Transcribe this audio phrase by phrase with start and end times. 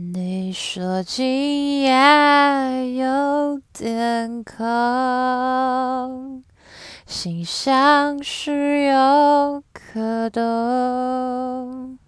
[0.00, 6.44] 你说今夜有点空，
[7.04, 11.98] 心像是有颗洞，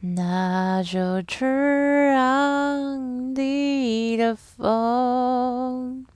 [0.00, 6.06] 那就去让你的风，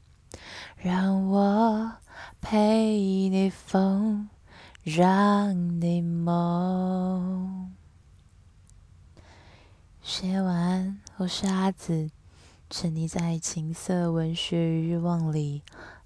[0.78, 1.92] 让我
[2.40, 4.30] 陪你疯，
[4.82, 7.73] 让你梦。
[10.06, 12.10] 写完，我是阿紫，
[12.68, 15.62] 沉溺在情色文学与欲望里，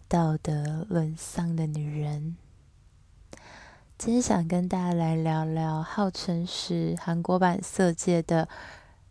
[0.06, 2.36] 道德沦丧的女人。
[3.98, 8.48] 今天想跟大家来聊聊，号称是韩国版《色戒》的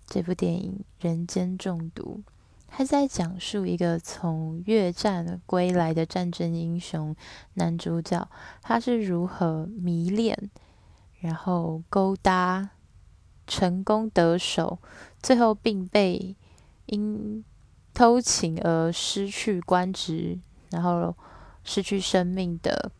[0.05, 2.23] 这部电影《人间中毒》。
[2.69, 7.13] 他在讲述一个从越战归来的战争英雄
[7.55, 8.29] 男主角，
[8.61, 10.49] 他是如何迷恋，
[11.19, 12.69] 然后勾搭。
[13.47, 14.77] 成功得手，
[15.23, 16.35] 最后并被
[16.85, 17.43] 因
[17.93, 20.37] 偷情而失去官职，
[20.69, 21.15] 然后
[21.63, 22.91] 失去生命的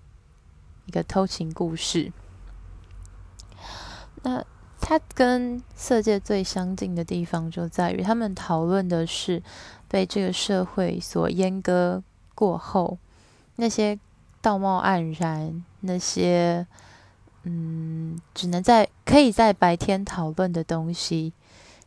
[0.86, 2.12] 一个偷情故事。
[4.24, 4.44] 那
[4.80, 9.44] 它跟《色戒》最相近的地方就在于，他们讨论的是
[9.88, 12.02] 被这个社会所阉割
[12.34, 12.98] 过后，
[13.58, 14.00] 那些
[14.42, 16.66] 道貌岸然，那些。
[17.50, 21.32] 嗯，只能在可以在白天讨论的东西，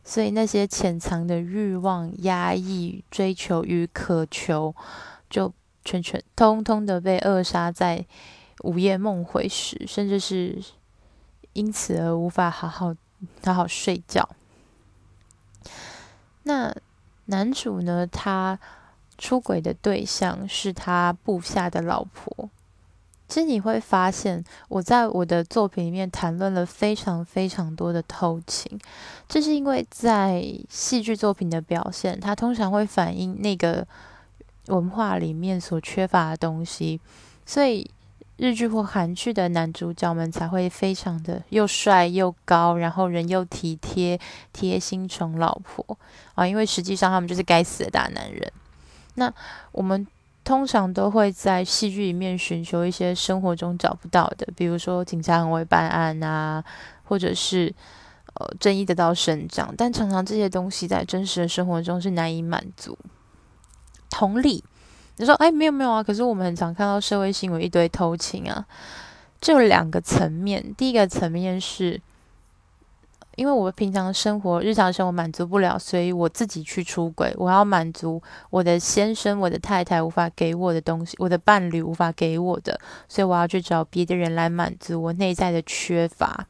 [0.03, 4.73] 所以那些潜藏的欲望、压抑、追求与渴求，
[5.29, 5.53] 就
[5.85, 8.03] 全全通通的被扼杀在
[8.63, 10.59] 午夜梦回时，甚至是
[11.53, 12.95] 因此而无法好好
[13.43, 14.27] 好好睡觉。
[16.41, 16.75] 那
[17.25, 18.07] 男主呢？
[18.07, 18.59] 他
[19.15, 22.49] 出轨的对象是他部下的老婆。
[23.31, 28.77] 其实你会发现，我在我的作品里面谈论了非常非常多的偷情，
[29.29, 33.87] 这是因为在戏剧作品的表现，它通常会反映那个
[34.65, 36.99] 文化里面所缺乏的东西，
[37.45, 37.89] 所以
[38.35, 44.19] 日剧或韩剧的男主角们才会非常的又帅又高，然后人又体贴、
[44.51, 45.97] 贴心宠老婆
[46.35, 48.51] 啊，因为实际上他们就是该死的大男人。
[49.15, 49.33] 那
[49.71, 50.05] 我们。
[50.43, 56.63] 通常都会在戏剧里面寻求一些生活中找不到的，比如说警察很会办案啊，
[57.03, 57.73] 或者是
[58.33, 62.97] 呃正义得到伸张，但常常这些东西在真实的生活中是难以满足。
[64.09, 64.63] 同理，
[65.17, 68.65] 你说哎没有没有啊，可是我们很常看到社会新闻一堆偷情啊，
[69.39, 72.01] 这两个层面，第一个层面是。
[73.41, 77.33] 因为我平常生活、日常生活满足不了，所以我自己去出轨。
[77.37, 78.21] 我要满足
[78.51, 82.79] 我的先生、我的太太无法给我的东西，我的伴侣无法给我的，
[83.09, 86.45] 所以我要去找别的人来满足我内在的缺乏。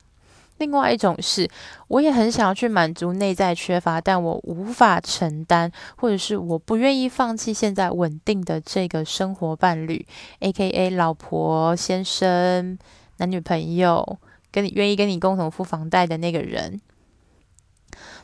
[0.57, 1.49] 另外一种是，
[1.87, 10.05] 我也很想要去满足内在缺乏，但我无法承担，或者是我不愿意放弃现在稳定的这个生活伴侣
[10.41, 12.77] ，AKA 老婆、先生、
[13.15, 14.17] 男女朋友。
[14.51, 16.81] 跟你愿意跟你共同付房贷的那个人，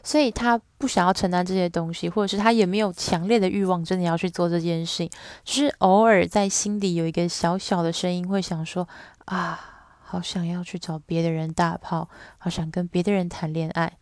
[0.04, 5.10] 所以他不想要承担这些东西，或者是他也没有强烈的欲望，真的要去做这件事情，
[5.46, 8.88] 只是偶尔在心底有一个小小的声音会想说：
[9.26, 9.60] 啊，
[10.04, 13.98] 好想要去找别的人大炮，好想跟别的人谈恋爱，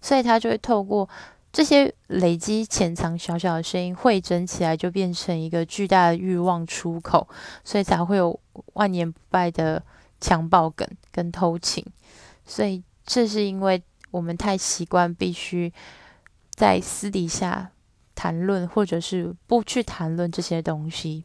[0.00, 1.08] 所以他就会透过
[1.52, 7.28] 这些累积潜藏小小的声音汇整起来，就变成一个巨大的欲望出口，
[7.64, 8.38] 所以才会有
[8.74, 9.82] 万年不败的。
[10.26, 11.86] 强暴梗跟偷情，
[12.44, 15.72] 所以这是因为我们太习惯必须
[16.50, 17.70] 在私底下
[18.16, 21.22] 谈论，或者是不去谈论这些东西。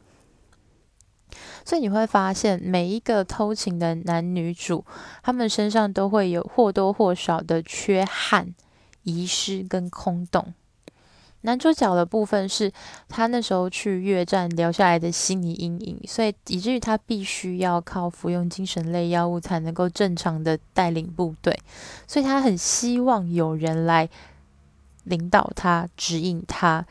[1.66, 4.86] 所以你会发现，每一个偷情的男女主，
[5.24, 8.54] 他们身上都会有或多或少的缺憾、
[9.02, 10.54] 遗失跟空洞。
[11.42, 12.72] 男主角的部分是
[13.10, 21.58] 他那时候去越战留下来的心理阴影，所以以至于他必须要靠服用精神类药物才能够正常的带领部队，
[22.06, 24.08] 所以他很希望有人来
[25.06, 26.86] 领导他、指引他、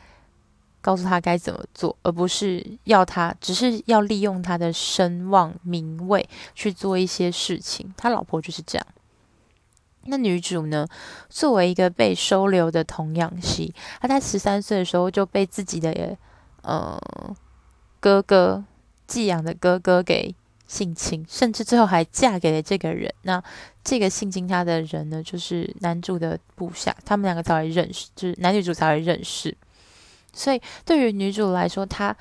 [0.81, 7.93] 告诉他该怎么做，而不是要他，只是要利用他的声望、名位去做一些事情。
[7.95, 8.85] 他老婆就是这样。
[10.05, 10.87] 那女主呢？
[11.29, 16.17] 作为一个被收留的童养媳，她在十三岁的时候就被自己的
[16.63, 16.99] 呃
[17.99, 18.63] 哥哥
[19.05, 20.33] 寄养的哥哥给
[20.65, 23.13] 性侵，甚至最后还嫁给了这个人。
[23.21, 23.43] 那
[23.83, 29.55] 这个性侵她的人呢，就是男主的部下，他们两个才会认识，就是男女主才会认识。
[30.33, 32.15] 所以对于女主来说，她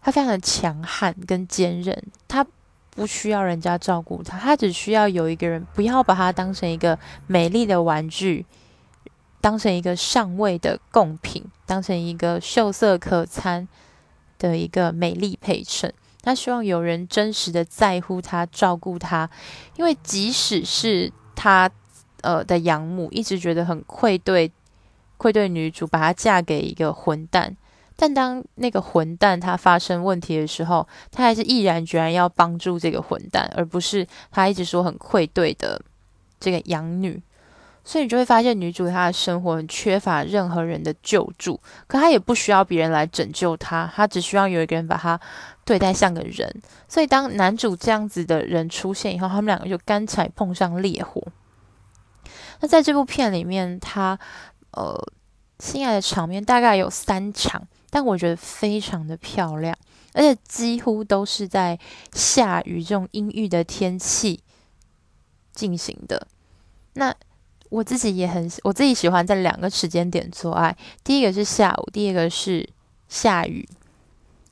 [0.00, 2.44] 她非常的强悍跟坚韧，她。
[2.94, 8.44] 不需要人家照顾他，他只需要有一个人，不要把他当成一个美丽的玩具，
[9.40, 13.66] 当成一个上位的贡品，当成一个秀色可餐
[14.38, 15.92] 的一个美丽陪衬。
[16.22, 19.28] 他希望有人真实的在乎他，照顾他，
[19.76, 21.68] 因为即使是他
[22.20, 24.52] 呃的养母一直觉得很愧对，
[25.16, 27.56] 愧对女主把她嫁给一个混蛋，
[28.02, 35.80] 但当那个混蛋他发生问题的时候，他还是毅然决然要帮助这个混蛋，而不是他一直说很愧对的
[36.40, 37.22] 这个养女。
[37.84, 45.20] 所以你就会发现，女主她的生活很缺乏任何人的救助，可她也不需要别人来拯救她，她只需要有一个人把她
[45.64, 46.52] 对待像个人。
[46.88, 51.22] 所以当男主这样子的人出现以后，他们两个就干柴碰上烈火。
[52.58, 54.18] 那在这部片里面，他
[54.72, 55.00] 呃
[55.60, 57.62] 心爱的场面大概有三场，
[57.94, 59.76] 但我觉得非常的漂亮，
[60.14, 61.78] 而且几乎都是在
[62.14, 64.40] 下雨这种阴郁的天气
[65.52, 66.26] 进行的。
[66.94, 67.14] 那
[67.68, 70.74] 我自己也很，我自己喜欢在两个时间点做爱。
[71.04, 72.66] 第一个是下午，第二个是
[73.08, 73.68] 下雨。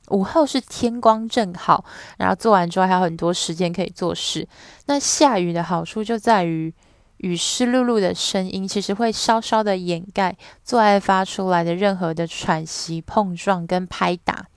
[0.09, 1.83] 午后是天光正好，
[2.19, 4.47] 然后做完之后还有很多时间可以做事。
[4.85, 6.71] 那下雨的好处就在于，
[7.21, 14.47] 雨湿漉漉的声音其实会稍稍的掩盖做爱发出来的任何的喘息、碰撞跟拍打。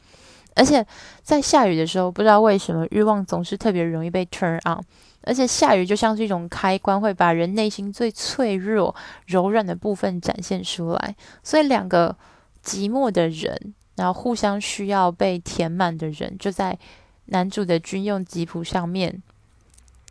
[0.56, 0.87] 而且
[1.22, 4.82] 在下雨的时候，不知道为什么欲望总是特别容易被 turn on。
[5.26, 8.94] 而且下雨就像是一种开关，会把人内心最脆弱、
[9.26, 11.16] 柔软的部分展现出来。
[11.43, 12.16] 所以两个
[12.64, 16.78] 寂寞的人，然后互相需要被填满的人，就在
[17.26, 19.22] 男主的军用吉普上面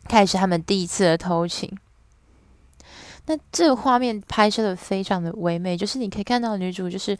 [0.08, 1.78] 开始他们第一次的偷情。
[3.26, 7.16] 那这个画面拍摄的非常的唯美，就是你可以看到女主就是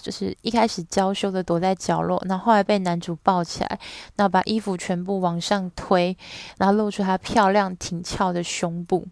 [0.00, 3.78] 就是一开始娇羞的躲在角落，然后后来被男主抱起来，
[4.16, 6.16] 然后把衣服全部往上推，
[6.56, 9.06] 然后露出她漂亮挺翘的胸部，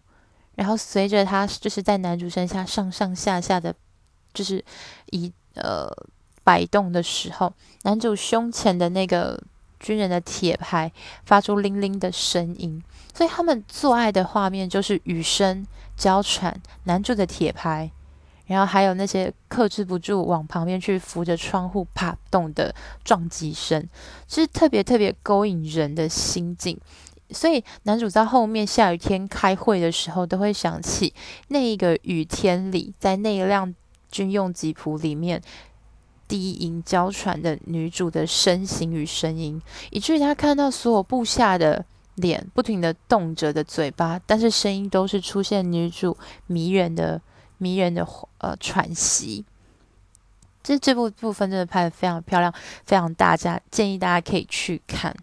[0.54, 3.74] 然后随着她就是在男主身下上上下下的，
[4.32, 4.64] 就是
[5.10, 5.90] 一呃
[6.42, 9.38] 摆动的时候，男主胸前的那个
[9.78, 10.90] 军人的铁牌
[11.26, 12.82] 发出铃铃的声音，
[13.12, 15.66] 所以他们做爱的画面就是雨声。
[15.96, 17.90] 娇喘，男主的铁牌，
[18.46, 23.88] 然后还有那些克制不住往旁边去扶着窗户啪动的撞击声，
[24.28, 26.78] 是特别特别勾引人的心境。
[27.30, 31.14] 所以男主在后面下雨天开会的时候，都会想起
[31.48, 33.74] 那一个雨天里，在那一辆
[34.10, 35.40] 军用吉普里面
[36.28, 41.84] 低吟娇喘的女主的身形与声音，以至于他看到所有部下的。
[42.16, 46.16] 脸不停地动着的嘴巴，但是声音都是出现女主
[46.46, 47.20] 迷人的、
[47.58, 48.06] 迷人的
[48.38, 49.44] 呃喘息。
[50.62, 52.52] 这这部部分真的拍得非常漂亮，
[52.86, 55.14] 非常大家建议大家可以去看。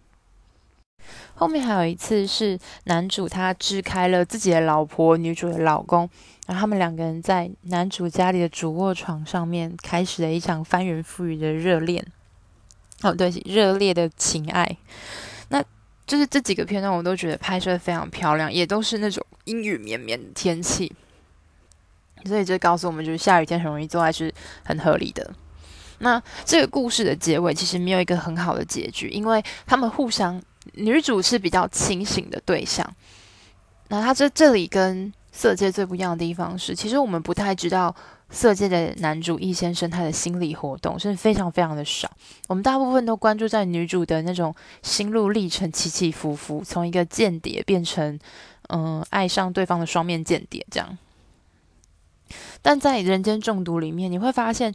[1.34, 6.08] 后面还有一次是男主他支开了自己的老婆，女主的老公，
[6.46, 12.06] 然后他们两个人在男主家里的主卧床上面开始了一场翻云覆雨的热恋。
[13.02, 14.78] 哦，对，热烈的情爱。
[16.12, 20.92] 就是这几个片段，我都觉得拍摄得非常漂亮，也都是那种阴雨绵绵的天气，
[22.26, 24.30] 所以这告诉我们，就是下雨天很容易做爱是
[24.66, 25.34] 很合理的。
[26.00, 30.44] 那这个故事的结尾其实没有一个很好的结局，因为他们互相，
[30.74, 32.86] 女主是比较清醒的对象，
[33.88, 37.96] 那他这这里跟色戒最不一样的地方是，其实我们不太知道。
[38.32, 42.10] 色戒的男主易先生，他的心理活动是非常非常的少。
[42.48, 48.18] 我们大部分都关注在女主的那种心路历程，起起伏伏，从一个间谍变成
[48.70, 50.98] 嗯、爱上对方的双面间谍这样。
[52.62, 54.74] 但在人间中毒里面，你会发现。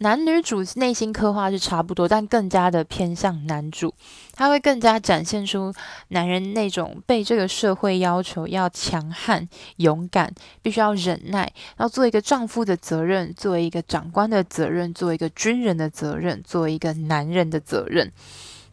[0.00, 3.92] 男女主内心刻画是差不多，但更加的偏向男主，
[4.32, 5.72] 他会更加展现出
[6.08, 18.12] 男人那种被这个社会要求要强悍、勇敢，必须要忍耐，要做一个丈夫的责任，作为一个长官的责任，作为一个军人的责任，作为一个男人的责任。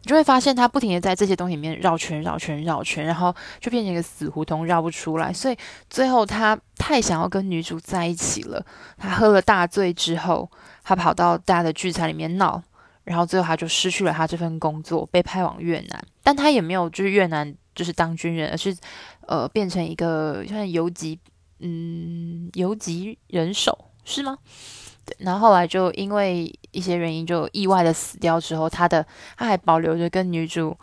[0.02, 5.32] 你就会发现他不停地在这些东西里面绕圈、绕圈、绕圈，然后就变成一个死胡同，绕不出来。
[5.32, 5.56] 所以
[5.90, 8.64] 最后他太想要跟女主在一起了。
[8.96, 10.48] 他喝了大醉之后，
[10.88, 12.62] 他跑到大家的聚餐里面闹，
[13.02, 16.04] 然后最后他就失去了他这份工作，被派往越南。
[16.22, 18.76] 但他也没有就是越南就是当军人，而是
[19.22, 21.18] 呃变成一个像游击，
[21.58, 24.38] 嗯，游击人手是吗？
[25.04, 29.04] 对，然后后来就因为一些原因，就意外的死掉之后，他的
[29.36, 30.76] 他还保留着跟女主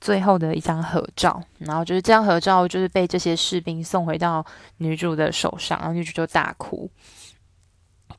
[0.00, 4.42] 最后的一张合照，然后就是这张合照就是被这些士兵送回到
[4.78, 6.90] 女主的手上，然后女主就大哭，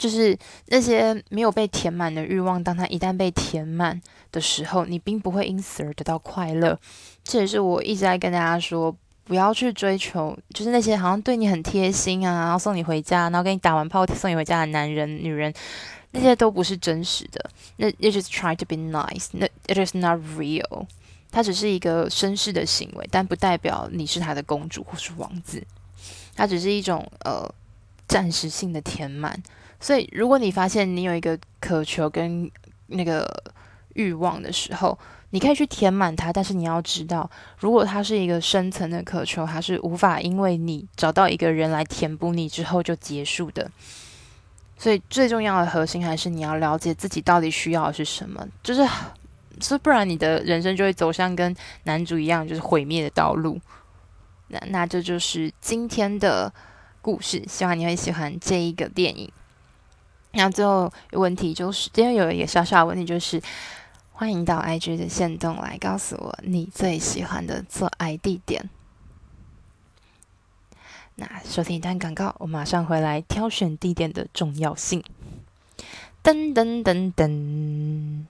[0.02, 0.36] 就是
[0.70, 6.76] 那些没有被填满的欲望，当它一旦被填满的时候，你并不会因此而得到快乐。
[7.24, 8.96] 这也是我一直在跟大家说。
[9.24, 15.54] 不要去追求，就是那些好像对你很贴心啊，然后送你回家，然后给你打完炮送你回家的男人、女人，
[16.10, 17.50] 那些都不是真实的。
[17.78, 20.86] 那 it just try to be nice，那 it is not real。
[21.32, 25.64] 它只是一个绅士的行为，但不代表你是他的公主或是王子。
[26.36, 27.48] 它只是一种呃
[28.08, 29.42] 暂时性的填满。
[29.82, 32.50] 所以，如果你发现你有一个渴求跟
[32.88, 33.28] 那个
[33.96, 34.98] 欲望的时候，
[35.32, 43.72] 你可以去填满它，但是你要知道，如果它是一个深层的渴求，它是无法因为你找到一个人来填补你之后就结束的。
[44.78, 48.88] 所以最重要的核心还是你要了解自己到底需要的是什么，就是，
[49.60, 53.60] 所以不然你的人生就会走向跟男主一样，就是毁灭的道路。
[54.50, 56.52] 那那这就是今天的
[57.02, 59.32] 故事，希望你会喜欢这一个电影。
[60.32, 63.42] 那最后问题就是，今天有一个小小的问题就是。
[64.14, 68.70] 欢迎到 IG 的限动来告诉我你最喜欢的做爱地点。
[71.16, 75.04] 那收听一段广告，我马上回来挑选地点的重要性。
[76.24, 78.26] 噔噔噔噔，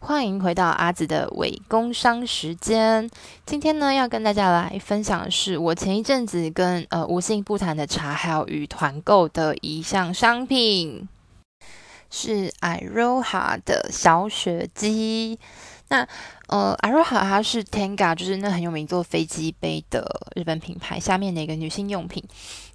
[0.00, 3.08] 欢迎回到阿紫的伪工商时间。
[3.46, 11.08] 今天呢，要跟大家来分享的是我前一阵子跟呃无性不谈的茶还有鱼团购的一项商品。
[12.10, 15.38] 是 Iroha 的小雪姬，
[15.88, 16.06] 那
[16.48, 22.22] 呃，Iroha 它是 Tenga，就是那很有名做飞机杯的日本品牌下面的一个女性用品。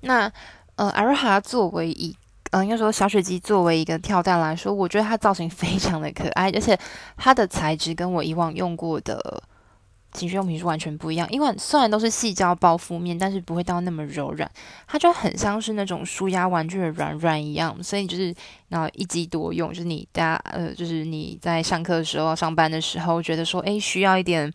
[0.01, 0.31] 那
[0.75, 2.15] 呃，Iroha 作为一
[2.51, 6.77] 呃，应该说小雪姬作为一个跳蛋来说，我觉得它造型非常的可爱，而且
[7.17, 9.43] 它的材质跟我以往用过的。
[10.13, 14.49] 情趣用品是完全不一样，因为虽然都是细胶包覆面，但是不会到那么柔软，
[14.87, 18.33] 它就很像是那种舒压玩具的软软一样，所以就是
[18.69, 24.51] 然后一机多用，就是你大家呃，就是你在上课的时候、上班的时候，觉得说诶需要一点。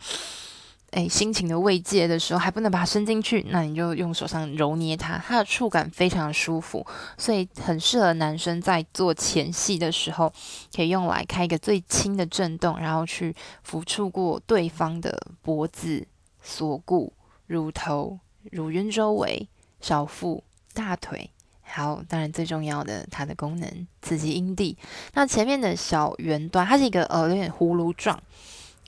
[0.93, 6.85] 哎，心情的慰藉的时候还不能把它伸进去，那你就用手上揉捏它，它的触感非常舒服，
[7.19, 10.33] 所以很适合男生在做前戏的时候，
[10.75, 13.37] 可以用来开一个最轻的震动，然后去
[13.69, 16.07] 抚触过对方的脖子、
[16.41, 17.13] 锁骨、
[17.47, 18.19] 乳头、
[18.51, 19.47] 乳晕周围、
[19.83, 20.43] 小腹、
[20.73, 21.31] 大腿，
[21.63, 24.79] 好，当然最重要的它的功能，刺激阴蒂。
[25.13, 28.19] 那前面的小圆端，它是一个呃有点葫芦状。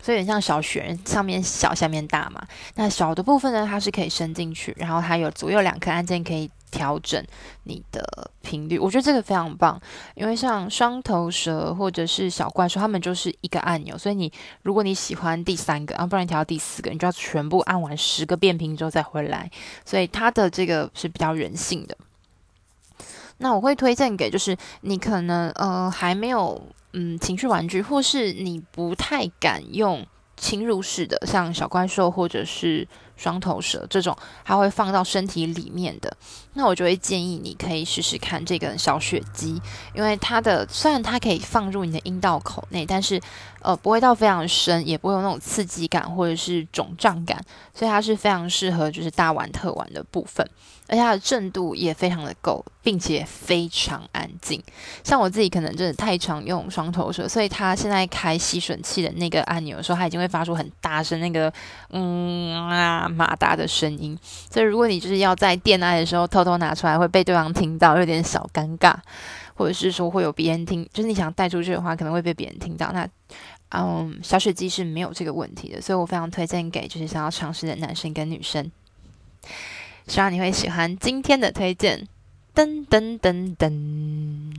[0.03, 2.43] 所以像小雪人，上面小，下面大嘛。
[2.75, 7.23] 那小的部分呢，它是可以伸进去，然后它有左右两颗按键可以调整
[7.65, 8.79] 你的频率。
[8.79, 9.81] 我觉得这个非常棒，
[10.15, 13.99] 因为像双头蛇或者是小怪兽，他们就是一个按钮。
[13.99, 19.51] 所以你如果你喜欢第三个，啊，不然你调到第四个，你就要全部按完十个变频之后再回来。
[19.85, 21.97] 所以它的这个是比较人性的。
[23.39, 26.61] 那我会推荐给就是你可能呃还没有。
[26.93, 30.07] 嗯，情绪玩具，或是你不太敢用
[30.37, 36.17] 侵入式的，像小怪兽或者是双头蛇这种，它会放到身体里面的，
[36.55, 39.61] 那我就会建议你可以试试看这个小雪姬，
[39.95, 43.21] 因为它的虽然它可以放入你的阴道口内，但是
[43.63, 47.41] 呃不会到非常深，也不会有那种刺激感或者是肿胀感，
[47.75, 50.47] 所以它是非常适合就是大玩特玩的部分。
[50.89, 54.61] 而且它的震度也非常的够，并且非常安静。
[55.05, 61.53] 像我自己可能真的太常用双头蛇，所以它现在开吸吮器的那个按钮的时候，它已经会发出很大声那个
[61.91, 64.19] 嗯啊马达的声音。
[64.53, 68.93] 所以如果你就是要在电爱的时候偷偷拿出来，会被对方听到，有点小尴尬，
[69.55, 72.91] 或者是说会有别人听，就是你想带出去的话，可能会被别人听到。
[72.93, 73.09] 那
[73.71, 78.71] 嗯，小雪姬是没有这个问题的，所以我非常推荐给就是想要尝试的男生跟女生。
[80.07, 82.09] 希望你会喜欢今天的推荐。
[82.53, 84.53] 噔噔噔噔。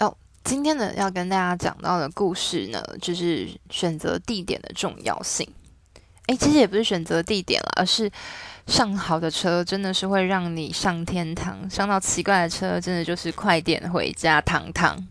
[0.00, 5.48] 哦，今天呢要跟大家讲到的故事呢，就是选择地点的重要性。
[6.26, 8.10] 诶，其实也不是选择地点了，而是
[8.66, 15.06] 上好的车真的是会让你上天堂，上到奇怪的车真的就是快点回家，堂堂。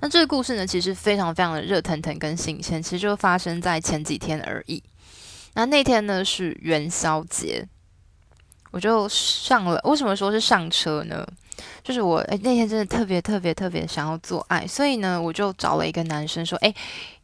[0.00, 4.82] 那这个故事呢，其实非常非常的热腾腾跟新鲜，其实就发生在前几天而已。
[5.54, 7.66] 那那天呢是元宵节，
[8.70, 9.80] 我就上了。
[9.84, 11.26] 为什么说是上车呢？
[11.82, 16.74] 就是我诶，那天真的特别特别特别想要做爱，所以呢我就找了一个男生说：“诶，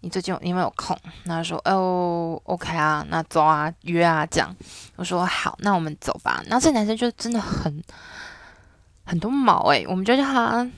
[0.00, 4.54] 你最近有，你有没有空？”他说：“哦，OK 啊，那走啊，约啊，这样。”
[4.96, 7.82] 我说：“好，那我们走吧。”那这男生就真的很
[9.04, 10.68] 很多毛诶，我们就叫他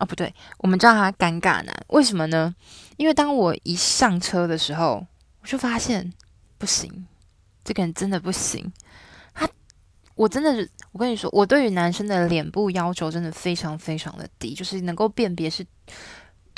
[0.00, 1.72] 哦不对，我们叫他尴尬男。
[1.88, 2.52] 为什么呢？
[2.96, 5.06] 因为当我一上车的时候，
[5.40, 6.12] 我就发现。
[6.58, 7.06] 不行，
[7.64, 8.70] 这个人真的不行。
[9.32, 9.48] 他，
[10.14, 15.66] 我真的是，我跟你说，我对于男生的脸部要求真的非常非常的低，就是能够辨别是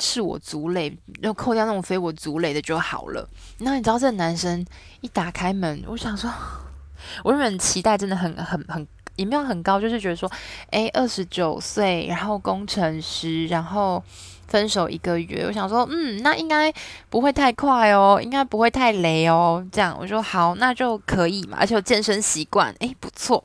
[0.01, 3.25] 是我族类，要扣掉那种非我族类的就好了。
[3.59, 4.65] 那你知道这个男生
[4.99, 6.29] 一打开门，我想说，
[7.23, 8.85] 我原本期待真的很很很
[9.15, 10.31] 也没有很高，就是觉得说，
[10.71, 14.03] 诶，二十九岁，然后工程师，然后
[14.47, 16.73] 分手一个月，我想说，嗯，那应该
[17.09, 19.65] 不会太快哦，应该不会太雷哦。
[19.71, 23.43] 这样我说好，那就可以嘛，而且有健身习惯，诶，不错。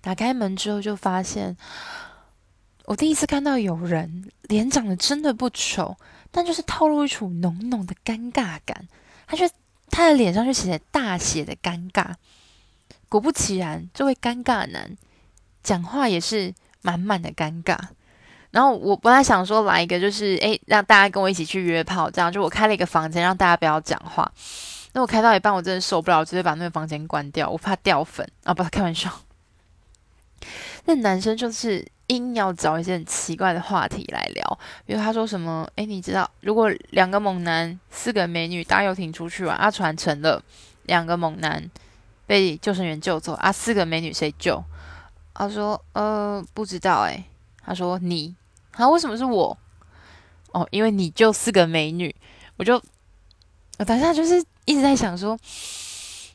[0.00, 1.56] 打开门之后就发现。
[2.86, 5.96] 我第一次看到有人脸长得真的不丑，
[6.30, 8.86] 但就是透露一种浓浓的尴尬感。
[9.26, 9.48] 他就
[9.88, 12.12] 他的脸上就写着大写的尴尬。
[13.14, 14.96] 果不其然，这位尴尬男
[15.62, 16.52] 讲话也是
[16.82, 17.78] 满满的尴尬。
[18.50, 24.30] 然后我本来想说来一个就是诶，让大家跟我一起去约炮，这样就我开了一个房间让大家不要讲话。
[24.92, 28.52] 那我开到一半，我真的受不了，直接把那个房间关掉，我怕掉粉啊！
[28.52, 29.10] 不，开玩笑。
[30.86, 31.86] 那男生就是。
[32.08, 35.66] 硬要找一些很奇怪的话题来聊，比如他说什么？
[35.76, 40.44] 诶，你知道，如果两个猛男、四个美女搭游艇出去玩，阿船沉了，
[40.82, 41.70] 两个猛男
[42.26, 44.62] 被救生员救走，啊，四个美女谁救？
[45.34, 47.24] 他说，呃，不知道，诶，
[47.64, 48.34] 他说你，
[48.72, 49.56] 啊，为什么是我？
[50.52, 52.14] 哦，因为你救四个美女，
[52.56, 52.80] 我就，
[53.78, 55.36] 我当下就是一直在想说，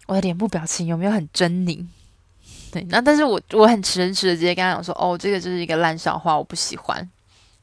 [0.08, 1.86] 我的脸部表情有没有很狰狞？
[2.72, 7.10] 对，那但是我我很诚实的直接跟他讲说，哦，这个就是一个烂笑话，我不喜欢。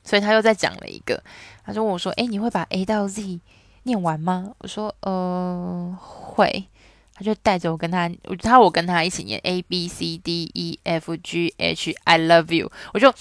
[0.02, 1.23] 所以他又再讲了一个，
[1.64, 3.40] 他就问我说，诶，你会把 A 到 Z
[3.83, 4.52] 念完吗？
[4.59, 6.68] 我说，呃，会。
[7.16, 8.08] 他就带着我跟他，
[8.42, 13.12] 他我跟他一起念 A B C D E F G H I love you，我就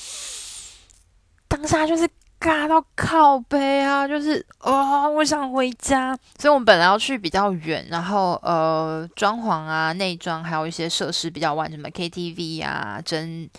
[1.47, 2.07] 当下就是。
[2.37, 4.07] 尬到靠背啊！
[4.07, 6.15] 就是哦，我想回家。
[6.37, 13.49] 所以我们本来要去比较远，然后呃，装潢啊、内装还有一些设施比较完整，什么 KTV 啊、蒸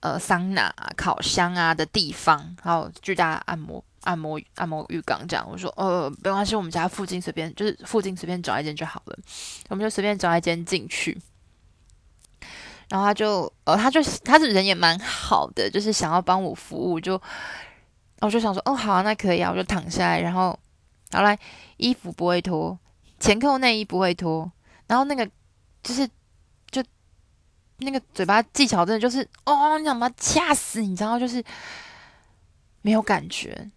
[0.00, 5.46] 呃桑拿、烤箱啊的地方，还有巨大按摩、按摩、按摩浴缸这样。
[5.50, 9.18] 我说呃，没关系，我们家附近随便，就是附近随便找一间就好了。
[9.68, 11.20] 我们就随便找一间进去。
[12.88, 17.20] 然后他就呃，他就他这人也蛮好的，就是想要帮我服务就。
[18.20, 20.56] 我就想说，哦，好啊，那可以啊，我就躺下来，然后，
[21.10, 21.36] 好来，
[21.76, 22.78] 衣服不会脱，
[23.18, 24.48] 前扣内衣不会脱，
[24.86, 25.28] 然后那个
[25.82, 26.08] 就是，
[26.70, 26.80] 就
[27.78, 31.42] 那个嘴巴技巧真的就是，哦，你想把他掐死，你知道，就是
[32.82, 33.68] 没有感觉，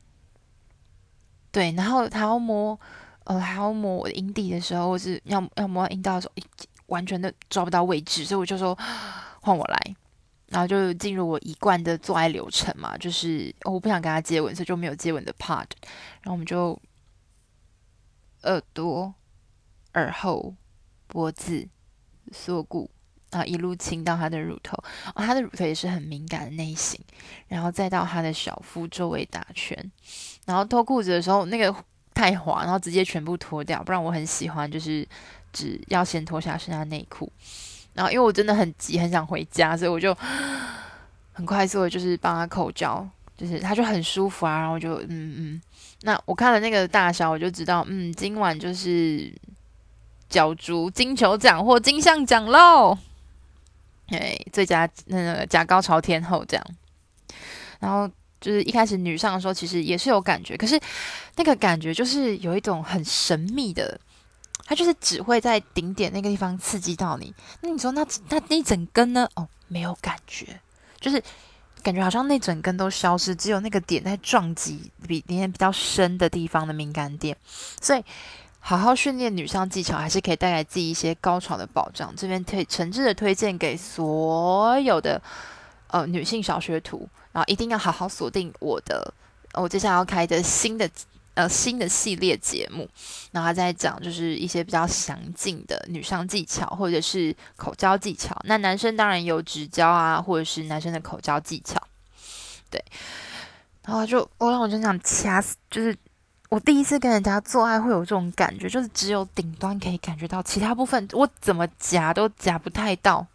[1.56, 2.78] 对，然后他要摸，
[3.24, 6.34] 呃，还要摸我的阴蒂的时候，或是要要摸阴道的时候，
[6.88, 8.78] 完全的抓不到位置，所以我就说，
[9.40, 9.96] 换我来。
[10.48, 15.66] 然后就进入我一贯的做爱流程嘛，就是、我不想跟他接吻，所以就没有接吻的 part。
[16.24, 16.78] 然后我们就
[18.44, 19.14] 耳朵、
[19.94, 20.54] 耳后、
[21.08, 21.70] 脖子、
[22.34, 22.92] 锁骨，
[23.32, 24.75] 然后一路亲到他的乳头。
[25.14, 27.00] 哦，他的乳头也是很敏感的类型。
[27.48, 29.92] 然后再到他的小腹周围打圈。
[30.46, 31.74] 然后脱裤子的时候，那个
[32.14, 33.84] 太滑，然后直接全部脱掉。
[33.84, 35.08] 不然我很喜欢，就是
[35.54, 37.32] 只要先脱下剩下内裤。
[37.94, 40.16] 然后，因为我真的很急，很想回家，所以我就
[41.34, 44.60] 很快速的，就是帮他口交，就是他就很舒服啊。
[44.60, 45.62] 然后就嗯嗯，
[46.02, 49.32] 那我看了那个大小，我就知道，嗯，今晚就是
[50.28, 52.98] 角逐金球奖或金像奖喽。
[54.08, 56.66] 哎，最佳那个假高潮天后这样。
[57.80, 58.08] 然后
[58.40, 60.80] 就是一开始女上的时候，其实也是有感觉，可是
[61.36, 64.00] 那个感觉就是有一种很神秘的。
[64.68, 67.32] 它就是只会在顶点那个地方刺激到你。
[67.62, 69.30] 那你说那那那整根呢？
[69.36, 70.60] 哦，没有感觉，
[71.00, 71.22] 就是
[71.84, 77.38] 感觉好像那整根都消失，只有那个点在撞击比里面比较深的地方的敏感点。
[77.80, 78.04] 所以
[78.68, 82.12] 好好训练女上技巧，还是可以带来自己一些高潮的保障。
[82.18, 85.22] 这边推诚挚的推荐给所有的
[85.90, 89.14] 呃女性小学徒，然后一定要好好锁定我的
[89.54, 90.90] 我接下来要开的新的。
[91.36, 92.88] 呃，新的系列节目，
[93.34, 98.34] 然后他在讲就是一些比较详尽的女上技巧，或者是口交技巧。
[98.46, 101.76] 那男生当然有指交啊，或者是男生的口交技巧。
[102.70, 102.82] 对，
[103.84, 105.94] 然后就我让我就想掐死，就是
[106.50, 113.26] 我第一次跟人家做爱会有这种感觉，就是只有顶端可以感觉到，其他部分我怎么夹都夹不太到。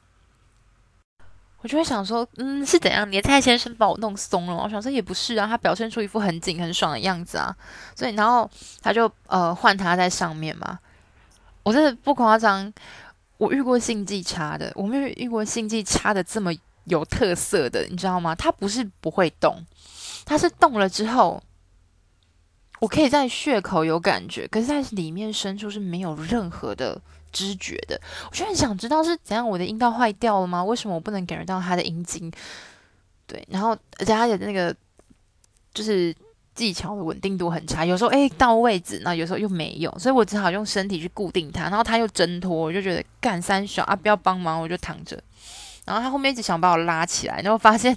[1.62, 3.06] 我就会想说，嗯，是怎样？
[3.12, 4.56] 你的蔡先生把我弄松了？
[4.56, 7.54] 我想说也不是啊，他表现出一副很紧很爽的样子啊。
[7.94, 10.78] 所以，然后他就呃换他在上面嘛。
[11.62, 12.72] 我真的不夸张，
[13.36, 16.50] 我遇过性技差的，我没有遇过性技差的这么
[16.84, 18.34] 有特色的，你知道吗？
[18.34, 19.62] 他不是不会动，
[20.24, 21.42] 他是动了之后，
[22.80, 27.00] 我可以在穴口有感觉，可是在里面深处是没有任何的。
[27.32, 27.96] 知觉的，
[28.28, 30.64] 我就很想知道是怎样，我的阴道坏掉了吗？
[30.64, 32.28] 为什么我不能感觉到他的阴茎？
[33.24, 34.74] 对，然后而且他的那个
[35.72, 36.12] 就是
[36.56, 45.16] 技巧的稳定度很差，有时候诶到位置，那有时候又没有，所以我只好用身体去固定它，然后他又挣脱，我就觉得干三小啊，不要帮忙，我就躺着，
[45.84, 47.96] 然后他后面一直想把我拉起来，然后发现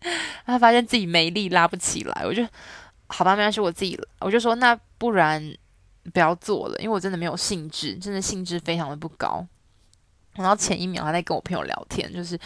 [0.44, 2.46] 他发现自己没力拉不起来，我就
[3.12, 5.42] 好吧，没关系，我自己，我就说那不然
[6.12, 9.44] 不要做了，因为我真的没有兴致，真的兴致非常的不高。
[10.34, 12.38] 然后前一秒还在跟我朋友聊天，就是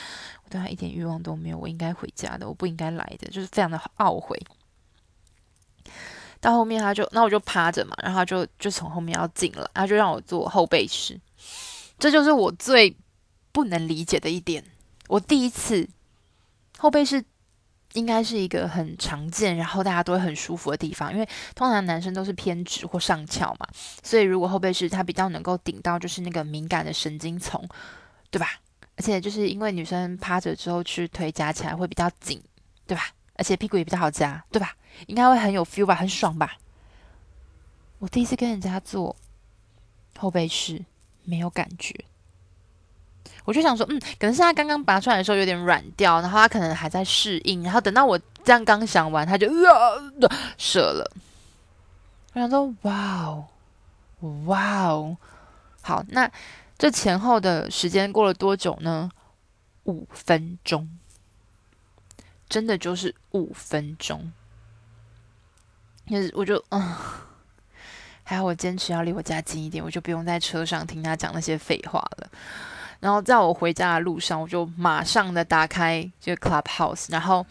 [0.43, 4.41] 我对他一点欲望都没有，我应该回家的，我不应该来的，就是非常的懊悔。
[6.41, 11.21] 到后面他就，那我就趴着嘛，然后他就就从后面要进了，他就让我坐后背室，
[11.99, 12.97] 这就是我最
[13.53, 14.65] 不能理解的一点。
[15.09, 15.87] 我第一次
[16.79, 17.23] 后备室
[17.95, 23.67] 应该是一个很常见，然后大家都会很舒服的地方，因为通常男生都是偏直或上翘嘛，
[24.03, 27.67] 所以如果后备室它比较能够顶到就是那个敏感的神经丛，
[28.31, 28.61] 对吧？
[28.97, 32.41] 而且就是因为女生趴着之后去腿夹起来会比较紧，
[32.87, 33.09] 对吧？
[33.35, 34.77] 而且屁股也比较好夹，对吧？
[35.07, 36.57] 应该会很有 feel 吧，很爽吧？
[37.99, 39.17] 我第一次跟人家做
[40.19, 40.85] 后背式，
[41.25, 42.05] 没有感觉。
[43.45, 51.11] 我就想说，嗯，可能是他刚刚拔出来的时候有点软掉，然后他可能还在适应，然后等到我这样刚想完，他就呃射了。
[52.33, 53.49] 我想说，哇哦，
[54.47, 55.17] 哇哦，
[55.83, 56.31] 好，那
[56.77, 59.11] 这前后的时间过了多久呢？
[59.85, 60.89] 五分钟。
[62.47, 64.33] 真的就是五分钟，
[66.07, 66.95] 就是我就嗯，
[68.23, 72.31] 还好我坚持要离我家近一点，我就不用在车上听他讲那些废话了。
[73.05, 77.45] 然后在我回家的路上，我就马上的打开这个 Clubhouse，然后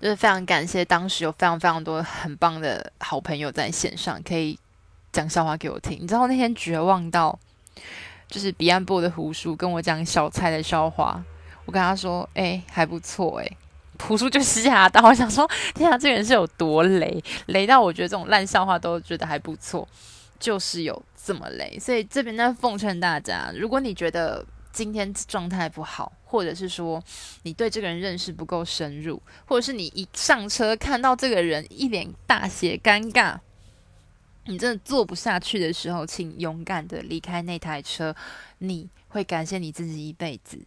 [0.00, 4.56] 就是非常感谢当时有非常非常多很棒的好朋友在线上可以
[5.10, 5.98] 讲笑话给我听。
[6.00, 7.36] 你知道那天绝望到，
[8.28, 11.20] 就是彼岸部的胡叔跟我讲小蔡的笑话，
[11.64, 13.56] 我跟他说，哎、还不错、欸，哎。
[13.98, 19.88] 朴叔就吓到，我想说，天啊，这个人是有多雷， 雷到我觉得这种烂笑话都觉得还不错，
[20.38, 21.78] 就是有这么雷。
[21.80, 24.44] 所以这边呢，奉劝大家，如果你觉得
[24.76, 27.02] 今天状态不好，或者是说
[27.44, 33.38] 你对这个人认识不够深入，或者是你一上车看到这个人一脸大写尴尬，
[34.44, 38.14] 你真的坐不下去的时候，请勇敢的离开那台车，
[38.58, 40.60] 你会感谢你自己一辈子，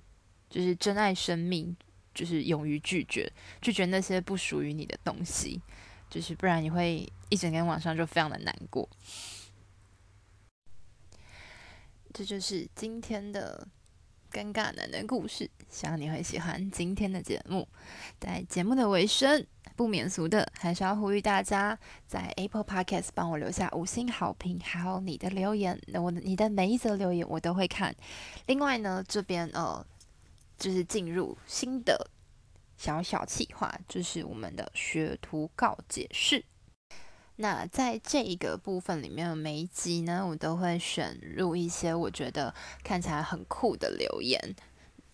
[0.50, 1.78] 就是珍爱生命。
[2.12, 5.62] 就是勇于拒绝，拒绝那些不属于你的东西，
[6.10, 8.90] 就是不然你会一整天晚上就非常的难过。
[12.12, 13.66] 这就是今天的
[14.32, 17.68] 尴尬男的故事，希望你会喜欢今天的节目。
[18.20, 27.96] 在节目的尾声，不免俗的还是要呼吁大家在 Apple Podcast 帮我留下五星好评，还有你的留言，那我你的每一则留言我都会看。
[28.46, 29.86] 另外呢，这边呃。
[30.60, 32.12] 就是进入新的
[32.76, 36.44] 小小企划，就是我们的学徒告解室。
[37.42, 44.54] 那在这一个部分里面，每一集呢，我都会选入一些我觉得看起来很酷的留言，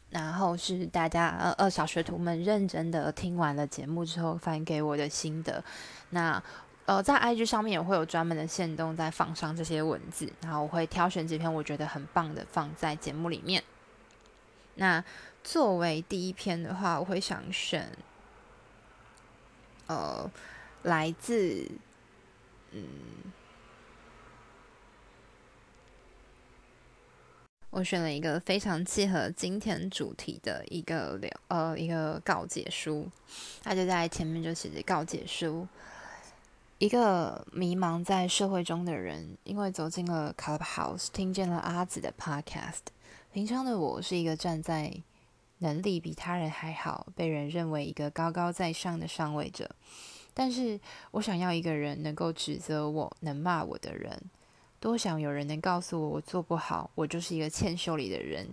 [0.10, 5.64] 然后是大家呃呃小学徒们认真的听完了节目之后发给我的心得。
[6.10, 6.42] 那
[6.88, 13.64] 呃在 IG 上面也会有专门的线动在放上这些文字，然后我会挑选几篇我觉得很棒的放在节目里面。
[14.74, 15.06] 那
[15.44, 17.88] 作为第一篇的话，我会想选，
[19.86, 20.28] 呃，
[20.82, 21.70] 来自，
[27.72, 33.10] 我选了一个非常契合今天主题的一个留，呃，一个告解书，
[33.62, 35.68] 他就在前面就写着告解书。
[36.78, 42.82] 一个迷茫在社会中的人，因为走进了 Clubhouse，听见了阿紫的 Podcast。
[43.34, 44.94] 平常的我是一个站在
[45.58, 49.70] 能力比他人还好，被人认为一个高高在上的上位者。
[50.36, 50.80] 但是
[51.12, 54.22] 我想要一个人能够指责我、能骂我的人。
[54.80, 58.48] 多想有人能告诉我我做不好，我就是一个欠修理的人。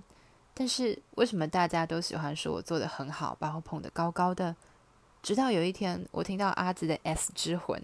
[0.55, 4.55] 但是为什么大家都喜欢说我做的很好，把我捧得高高的？
[5.23, 7.81] 直到有一天，我听到阿紫的 S 之魂，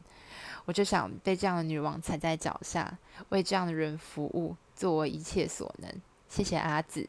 [0.64, 5.92] 我就想被这样的女王踩在脚下，为这样的人服务，做我一切所能。
[6.28, 7.08] 谢谢阿紫，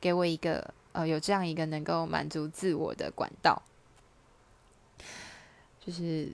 [0.00, 3.62] 给我一个呃有这样一个能够满足自我的管道，
[5.84, 6.30] 就是，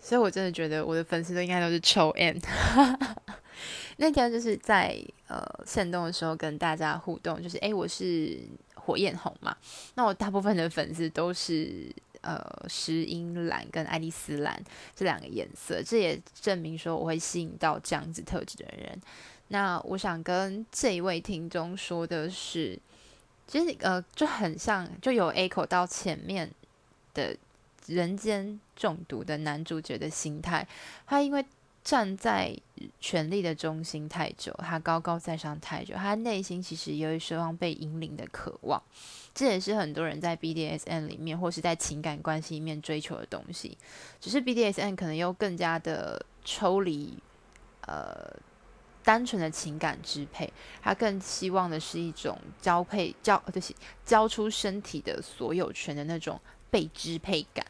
[0.00, 2.36] 所以我真的觉得我的粉丝都应该都是臭 M。
[3.98, 4.96] 那天就是在
[5.26, 8.38] 呃限动的时候跟大家互动，就是诶，我是
[8.74, 9.56] 火焰红嘛，
[9.94, 14.62] 那我大部分的粉丝都是呃石英蓝跟爱丽丝蓝
[14.94, 19.00] 这两个颜色，这也证明说我会吸引到这样子特质的人。
[19.48, 22.78] 那我想跟这一位听众说的是，
[23.46, 26.50] 其实呃就很像，就有 echo 到前面
[27.14, 27.34] 的
[27.86, 30.66] 人间中毒的男主角的心态，
[31.06, 31.44] 他因为
[31.84, 32.56] 站在
[32.98, 38.82] 权力的中心太久，他高高在上太久，他内心其实有一双被引领的渴望。
[39.32, 43.78] 这也是很多人在 BDSM 里面或是在情感关系里面追求的东西。
[44.20, 47.16] 只是 BDSM 可能又更加的抽离，
[47.82, 48.34] 呃，
[49.04, 53.72] 单纯的情感支配，他更希望的是一种交配交，就是
[54.04, 57.64] 交出身体的所有权的那种被支配感。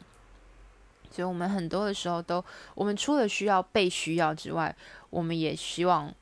[1.11, 4.75] 所以，我们很多的时候都，我们除了需要被需要之外，
[5.11, 6.15] 我们也希望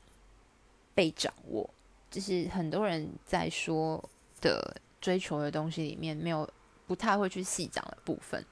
[0.93, 1.69] 被掌握。
[2.09, 4.01] 就是很多人在说
[4.39, 6.49] 的追求的东西里面，没有
[6.87, 8.45] 不太会去细讲的部分。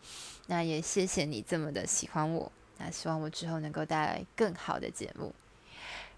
[0.48, 2.52] 那也谢谢你这么的喜欢我。
[2.78, 5.34] 那希望我之后能够带来更好的节目。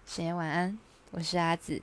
[0.04, 0.78] 深夜晚安，
[1.12, 1.80] 我是阿紫。